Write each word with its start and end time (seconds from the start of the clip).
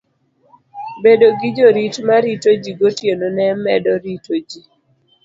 Bedo 1.03 1.27
gi 1.39 1.49
jorit 1.57 1.95
ma 2.07 2.17
rito 2.23 2.51
ji 2.63 2.71
gotieno 2.79 3.27
ne 3.37 3.47
medo 3.63 3.93
rito 4.03 4.33
ji 4.49 4.61